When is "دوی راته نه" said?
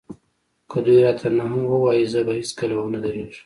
0.85-1.45